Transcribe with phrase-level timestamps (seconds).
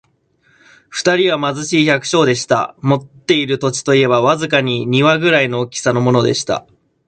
[0.89, 2.73] 二人は貧しい百姓でした。
[2.81, 6.65] 持っている土地といえば、わずかに庭ぐらいの大きさのものでした。